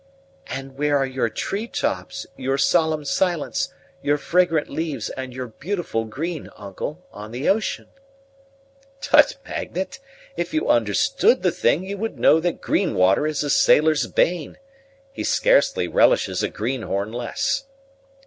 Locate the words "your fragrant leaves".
4.01-5.11